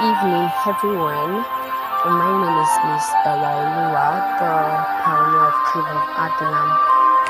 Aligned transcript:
evening, 0.00 0.48
everyone. 0.64 1.44
My 2.08 2.32
name 2.40 2.56
is 2.56 2.72
Miss 2.88 3.04
Elaoluwa, 3.28 4.40
the 4.40 4.52
pioneer 5.04 5.44
of 5.44 5.56
Cave 5.68 5.84
of 5.92 6.00
Adullam. 6.24 6.68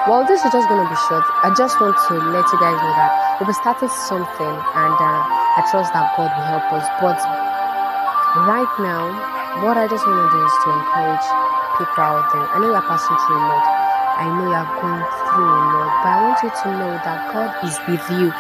Well, 0.06 0.22
this 0.22 0.38
is 0.46 0.54
just 0.54 0.70
going 0.70 0.86
to 0.86 0.86
be 0.86 0.94
short. 1.10 1.26
I 1.42 1.50
just 1.58 1.82
want 1.82 1.98
to 1.98 2.14
let 2.30 2.46
you 2.46 2.58
guys 2.62 2.78
know 2.78 2.94
that 2.94 3.10
we'll 3.42 3.50
be 3.50 3.58
starting 3.58 3.90
something, 3.90 4.54
and 4.54 4.96
uh, 5.02 5.58
I 5.58 5.66
trust 5.66 5.90
that 5.98 6.14
God 6.14 6.30
will 6.30 6.46
help 6.46 6.66
us. 6.78 6.86
But 7.02 7.18
right 8.46 8.70
now, 8.78 9.10
what 9.66 9.74
I 9.74 9.90
just 9.90 10.06
want 10.06 10.14
to 10.14 10.30
do 10.30 10.40
is 10.46 10.54
to 10.62 10.68
encourage 10.70 11.26
people 11.74 12.06
out 12.06 12.30
there. 12.30 12.46
I 12.54 12.62
know 12.62 12.70
you're 12.70 12.86
passing 12.86 13.18
through 13.26 13.34
a 13.34 13.50
lot. 13.50 13.66
I 14.14 14.30
know 14.30 14.46
you're 14.46 14.72
going 14.78 15.02
through 15.26 15.50
a 15.50 15.62
lot, 15.74 15.90
but 16.06 16.10
I 16.14 16.18
want 16.22 16.38
you 16.46 16.50
to 16.54 16.68
know 16.70 16.92
that 17.02 17.18
God 17.34 17.50
is 17.66 17.74
with 17.90 18.06
you 18.14 18.30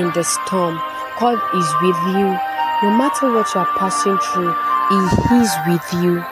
in 0.00 0.08
the 0.16 0.24
storm. 0.24 0.80
God 1.20 1.38
is 1.54 1.68
with 1.82 2.16
you 2.16 2.38
no 2.84 2.90
matter 2.90 3.32
what 3.32 3.46
you 3.54 3.60
are 3.60 3.78
passing 3.78 4.18
through, 4.18 4.52
He 4.90 5.40
is 5.40 5.52
with 5.66 6.04
you. 6.04 6.22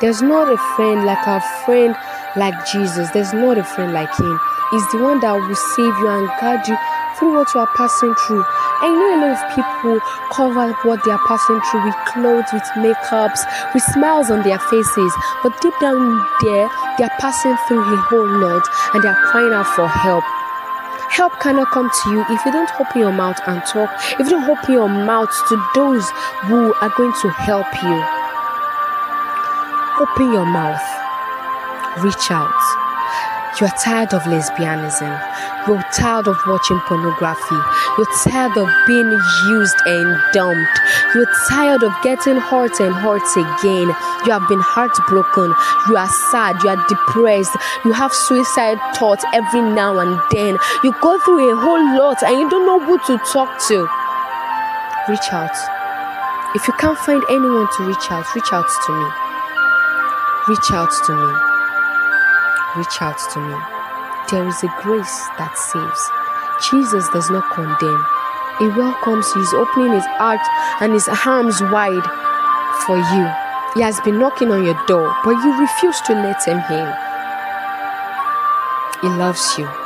There's 0.00 0.20
not 0.20 0.50
a 0.50 0.58
friend 0.74 1.04
like 1.04 1.24
a 1.28 1.40
friend 1.64 1.94
like 2.34 2.54
Jesus. 2.66 3.10
There's 3.10 3.32
not 3.32 3.56
a 3.56 3.62
friend 3.62 3.92
like 3.92 4.10
Him. 4.18 4.40
He's 4.72 4.90
the 4.90 4.98
one 4.98 5.20
that 5.20 5.30
will 5.30 5.54
save 5.54 5.94
you 6.02 6.08
and 6.08 6.26
guide 6.40 6.66
you 6.66 6.76
through 7.18 7.38
what 7.38 7.54
you 7.54 7.60
are 7.60 7.70
passing 7.76 8.14
through. 8.26 8.42
I 8.82 8.90
know 8.90 9.14
a 9.14 9.18
lot 9.22 9.38
of 9.38 9.42
people 9.54 10.00
cover 10.32 10.74
up 10.74 10.84
what 10.84 11.04
they 11.04 11.12
are 11.12 11.22
passing 11.28 11.60
through 11.70 11.86
with 11.86 11.94
clothes, 12.10 12.50
with 12.52 12.66
makeups, 12.82 13.46
with 13.74 13.82
smiles 13.94 14.28
on 14.28 14.42
their 14.42 14.58
faces, 14.58 15.12
but 15.44 15.54
deep 15.60 15.74
down 15.78 16.18
there, 16.42 16.66
they 16.98 17.04
are 17.04 17.16
passing 17.20 17.54
through 17.68 17.84
a 17.84 17.96
whole 18.10 18.26
lot 18.26 18.66
and 18.94 19.04
they 19.04 19.08
are 19.08 19.22
crying 19.30 19.52
out 19.52 19.68
for 19.76 19.86
help. 19.86 20.24
Help 21.12 21.38
cannot 21.40 21.70
come 21.70 21.90
to 21.90 22.10
you 22.10 22.24
if 22.30 22.42
you 22.46 22.52
don't 22.52 22.70
open 22.80 23.00
your 23.02 23.12
mouth 23.12 23.38
and 23.46 23.62
talk, 23.66 23.90
if 24.18 24.20
you 24.20 24.30
don't 24.30 24.48
open 24.48 24.72
your 24.72 24.88
mouth 24.88 25.28
to 25.46 25.56
those 25.74 26.08
who 26.48 26.72
are 26.80 26.88
going 26.96 27.12
to 27.20 27.28
help 27.28 27.68
you. 27.84 28.00
Open 30.00 30.32
your 30.32 30.46
mouth, 30.46 30.80
reach 32.02 32.30
out. 32.30 32.56
You're 33.60 33.68
tired 33.84 34.14
of 34.14 34.22
lesbianism. 34.22 35.12
You're 35.66 35.82
tired 35.94 36.26
of 36.26 36.36
watching 36.46 36.80
pornography. 36.80 37.58
You're 37.96 38.12
tired 38.24 38.56
of 38.56 38.68
being 38.86 39.10
used 39.46 39.76
and 39.86 40.20
dumped. 40.32 40.80
You're 41.14 41.30
tired 41.48 41.82
of 41.82 41.92
getting 42.02 42.36
hurt 42.36 42.80
and 42.80 42.94
hurt 42.94 43.22
again. 43.36 43.88
You 44.26 44.32
have 44.32 44.48
been 44.48 44.60
heartbroken. 44.60 45.54
You 45.88 45.96
are 45.96 46.08
sad. 46.30 46.62
You 46.62 46.70
are 46.70 46.84
depressed. 46.88 47.56
You 47.84 47.92
have 47.92 48.12
suicide 48.12 48.78
thoughts 48.96 49.24
every 49.32 49.62
now 49.62 49.98
and 49.98 50.20
then. 50.32 50.58
You 50.82 50.94
go 51.00 51.18
through 51.20 51.52
a 51.52 51.56
whole 51.56 51.98
lot 51.98 52.22
and 52.22 52.38
you 52.38 52.50
don't 52.50 52.66
know 52.66 52.80
who 52.80 52.98
to 53.06 53.18
talk 53.32 53.60
to. 53.68 53.86
Reach 55.08 55.32
out. 55.32 55.56
If 56.54 56.66
you 56.66 56.74
can't 56.74 56.98
find 56.98 57.22
anyone 57.30 57.68
to 57.76 57.84
reach 57.84 58.10
out, 58.10 58.26
reach 58.34 58.52
out 58.52 58.68
to 58.86 58.92
me. 58.92 59.08
Reach 60.48 60.70
out 60.72 60.90
to 61.06 61.16
me 61.16 61.52
reach 62.76 63.02
out 63.02 63.18
to 63.32 63.40
me. 63.40 63.71
There 64.32 64.48
is 64.48 64.64
a 64.64 64.72
grace 64.80 65.28
that 65.36 65.52
saves. 65.58 66.10
Jesus 66.70 67.06
does 67.10 67.28
not 67.28 67.52
condemn. 67.52 68.02
He 68.58 68.68
welcomes 68.68 69.28
you. 69.34 69.42
He's 69.42 69.52
opening 69.52 69.92
his 69.92 70.06
heart 70.16 70.40
and 70.80 70.94
his 70.94 71.06
arms 71.26 71.60
wide 71.60 72.08
for 72.86 72.96
you. 72.96 73.28
He 73.74 73.82
has 73.82 74.00
been 74.00 74.18
knocking 74.18 74.50
on 74.50 74.64
your 74.64 74.80
door, 74.86 75.14
but 75.22 75.36
you 75.44 75.60
refuse 75.60 76.00
to 76.08 76.14
let 76.14 76.42
him 76.48 76.64
in. 76.72 76.88
He 79.02 79.08
loves 79.18 79.58
you 79.58 79.81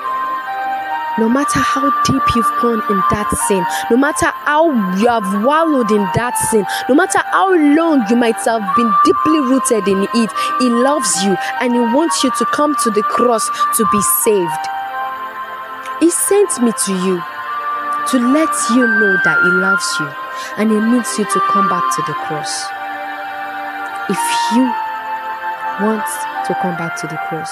no 1.19 1.28
matter 1.28 1.59
how 1.59 1.89
deep 2.05 2.22
you've 2.34 2.53
gone 2.61 2.83
in 2.91 3.00
that 3.11 3.31
sin, 3.48 3.64
no 3.91 3.97
matter 3.97 4.27
how 4.44 4.69
you 4.97 5.09
have 5.09 5.44
wallowed 5.44 5.91
in 5.91 6.04
that 6.15 6.37
sin, 6.50 6.65
no 6.88 6.94
matter 6.94 7.21
how 7.32 7.49
long 7.54 8.04
you 8.10 8.16
might 8.16 8.37
have 8.44 8.65
been 8.77 8.93
deeply 9.04 9.41
rooted 9.41 9.88
in 9.88 10.05
it, 10.15 10.31
He 10.60 10.69
loves 10.69 11.25
you 11.25 11.37
and 11.60 11.72
He 11.72 11.81
wants 11.81 12.22
you 12.22 12.31
to 12.38 12.44
come 12.53 12.75
to 12.84 12.91
the 12.91 13.03
cross 13.03 13.49
to 13.76 13.84
be 13.91 14.00
saved. 14.25 14.65
He 16.00 16.10
sent 16.10 16.60
me 16.60 16.72
to 16.84 16.93
you 16.93 17.16
to 18.12 18.16
let 18.21 18.53
you 18.76 18.84
know 18.84 19.16
that 19.25 19.41
He 19.41 19.50
loves 19.56 19.88
you 19.99 20.09
and 20.60 20.71
He 20.71 20.78
needs 20.78 21.16
you 21.19 21.25
to 21.25 21.41
come 21.49 21.69
back 21.69 21.84
to 21.97 22.03
the 22.05 22.15
cross. 22.28 22.69
If 24.09 24.21
you 24.55 24.69
want 25.81 26.05
to 26.47 26.55
come 26.60 26.76
back 26.76 27.00
to 27.00 27.06
the 27.09 27.16
cross, 27.28 27.50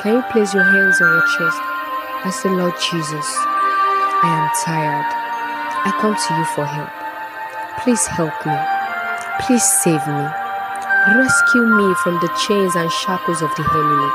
can 0.00 0.16
you 0.16 0.22
place 0.32 0.54
your 0.54 0.64
hands 0.64 1.00
on 1.00 1.08
your 1.12 1.26
chest? 1.38 1.73
I 2.24 2.30
say, 2.30 2.48
Lord 2.48 2.72
Jesus, 2.80 3.28
I 4.24 4.32
am 4.32 4.48
tired. 4.64 5.04
I 5.84 5.92
come 6.00 6.16
to 6.16 6.30
you 6.40 6.46
for 6.56 6.64
help. 6.64 6.88
Please 7.84 8.00
help 8.08 8.32
me. 8.48 8.56
Please 9.44 9.60
save 9.60 10.00
me. 10.08 10.24
Rescue 11.20 11.68
me 11.68 11.92
from 12.00 12.16
the 12.24 12.32
chains 12.48 12.80
and 12.80 12.88
shackles 12.88 13.44
of 13.44 13.52
the 13.60 13.64
enemy. 13.68 14.08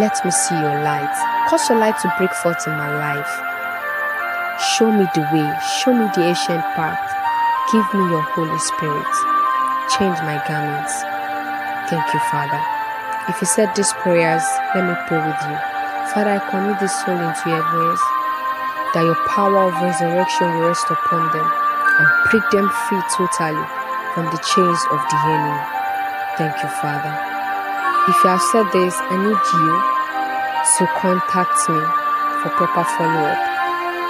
Let 0.00 0.16
me 0.24 0.32
see 0.32 0.56
your 0.56 0.80
light. 0.80 1.12
Cause 1.52 1.68
your 1.68 1.76
light 1.76 2.00
to 2.00 2.08
break 2.16 2.32
forth 2.32 2.64
in 2.64 2.72
my 2.80 2.96
life. 2.96 3.28
Show 4.72 4.88
me 4.88 5.04
the 5.12 5.28
way. 5.28 5.52
Show 5.84 5.92
me 5.92 6.08
the 6.16 6.32
ancient 6.32 6.64
path. 6.80 6.96
Give 7.68 7.84
me 7.92 8.08
your 8.08 8.24
Holy 8.32 8.56
Spirit. 8.56 9.12
Change 10.00 10.16
my 10.24 10.40
garments. 10.48 10.96
Thank 11.92 12.08
you, 12.08 12.20
Father. 12.32 12.60
If 13.28 13.36
you 13.36 13.46
said 13.46 13.76
these 13.76 13.92
prayers, 14.00 14.48
let 14.72 14.88
me 14.88 14.96
pray 15.04 15.20
with 15.20 15.36
you. 15.44 15.77
Father, 16.14 16.40
I 16.40 16.42
commit 16.48 16.80
this 16.80 16.96
soul 17.04 17.20
into 17.20 17.44
your 17.52 17.60
hands, 17.60 18.00
that 18.96 19.04
your 19.04 19.20
power 19.28 19.68
of 19.68 19.76
resurrection 19.84 20.48
will 20.56 20.72
rest 20.72 20.88
upon 20.88 21.28
them 21.36 21.44
and 21.44 22.06
break 22.32 22.48
them 22.48 22.64
free 22.88 23.04
totally 23.12 23.60
from 24.16 24.24
the 24.32 24.40
chains 24.40 24.80
of 24.88 25.04
the 25.04 25.18
enemy. 25.28 25.60
Thank 26.40 26.56
you, 26.64 26.70
Father. 26.80 27.12
If 28.08 28.16
you 28.24 28.32
have 28.32 28.40
said 28.40 28.64
this, 28.72 28.96
I 28.96 29.20
need 29.20 29.36
you 29.36 29.72
to 30.80 30.82
contact 30.96 31.60
me 31.68 31.82
for 32.40 32.56
proper 32.56 32.88
follow 32.96 33.28
up. 33.28 33.40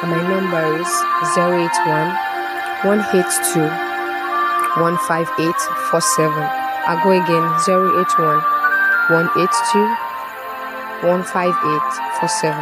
And 0.06 0.14
my 0.14 0.22
number 0.22 0.78
is 0.78 0.90
081 1.34 1.66
182 2.86 3.58
158 4.78 5.50
47. 5.90 6.30
I'll 6.86 7.02
go 7.02 7.10
again 7.10 7.42
081 7.66 8.38
182 9.10 10.07
15847. 11.00 12.54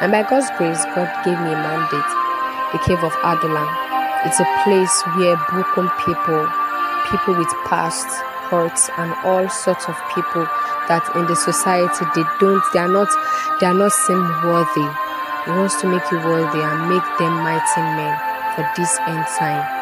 And 0.00 0.10
by 0.10 0.22
God's 0.24 0.50
grace, 0.56 0.84
God 0.96 1.10
gave 1.24 1.38
me 1.38 1.52
a 1.52 1.60
mandate, 1.60 2.12
the 2.72 2.80
Cave 2.84 3.04
of 3.04 3.14
Adullam. 3.22 3.68
It's 4.24 4.40
a 4.40 4.48
place 4.64 4.94
where 5.18 5.36
broken 5.50 5.90
people, 6.04 6.48
people 7.10 7.34
with 7.36 7.52
past 7.68 8.06
hurts, 8.48 8.90
and 8.96 9.12
all 9.24 9.48
sorts 9.48 9.88
of 9.88 9.96
people 10.14 10.46
that 10.88 11.04
in 11.14 11.26
the 11.26 11.36
society 11.36 12.04
they 12.14 12.24
don't, 12.40 12.62
they 12.72 12.80
are 12.80 12.88
not, 12.88 13.08
they 13.60 13.66
are 13.66 13.74
not 13.74 13.92
seen 13.92 14.22
worthy. 14.42 14.88
He 15.44 15.50
wants 15.50 15.80
to 15.82 15.88
make 15.88 16.06
you 16.10 16.18
worthy 16.18 16.62
and 16.62 16.88
make 16.88 17.06
them 17.18 17.34
mighty 17.42 17.82
men 17.98 18.14
for 18.54 18.64
this 18.76 18.98
end 19.06 19.26
time 19.38 19.81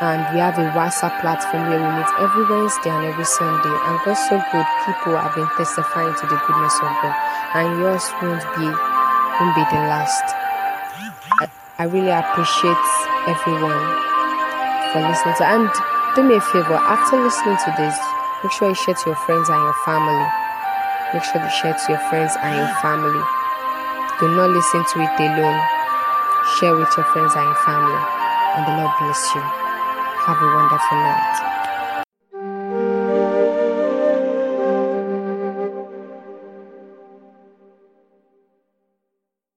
and 0.00 0.20
we 0.34 0.40
have 0.44 0.60
a 0.60 0.68
WhatsApp 0.76 1.24
platform 1.24 1.72
where 1.72 1.80
we 1.80 1.88
meet 1.96 2.12
every 2.20 2.44
Wednesday 2.44 2.92
and 2.92 3.08
every 3.08 3.24
Sunday. 3.24 3.72
And 3.72 3.96
God's 4.04 4.20
so 4.28 4.36
good, 4.52 4.68
people 4.84 5.16
have 5.16 5.32
been 5.32 5.48
testifying 5.56 6.12
to 6.12 6.24
the 6.28 6.36
goodness 6.44 6.76
of 6.84 6.92
God, 7.00 7.16
and 7.56 7.80
yours 7.80 8.04
won't 8.20 8.44
be 8.60 8.68
won't 8.68 9.56
be 9.56 9.64
the 9.72 9.80
last. 9.88 10.24
I, 11.40 11.48
I 11.80 11.84
really 11.88 12.12
appreciate 12.12 12.88
everyone 13.24 13.84
for 14.92 15.00
listening 15.00 15.36
to 15.40 15.44
and 15.48 15.68
do 16.16 16.24
me 16.24 16.36
a 16.36 16.40
favor 16.40 16.76
after 16.76 17.16
listening 17.16 17.56
to 17.56 17.70
this, 17.80 17.96
make 18.44 18.52
sure 18.52 18.68
you 18.68 18.74
share 18.76 18.94
to 18.94 19.16
your 19.16 19.20
friends 19.24 19.48
and 19.48 19.60
your 19.60 19.76
family. 19.84 20.28
Make 21.12 21.24
sure 21.24 21.40
you 21.40 21.52
share 21.52 21.72
to 21.72 21.86
your 21.92 22.04
friends 22.12 22.36
and 22.40 22.52
your 22.52 22.72
family. 22.84 23.20
Do 24.20 24.28
not 24.36 24.52
listen 24.52 24.84
to 24.84 24.96
it 25.00 25.16
alone. 25.20 25.60
Share 26.60 26.76
with 26.76 26.92
your 26.96 27.04
friends 27.12 27.32
and 27.36 27.44
your 27.44 27.60
family, 27.64 28.00
and 28.56 28.62
the 28.64 28.76
Lord 28.76 28.92
bless 29.00 29.34
you. 29.34 29.65
Have 30.26 30.42
a 30.42 30.46
wonderful 30.56 30.98
night. 30.98 31.65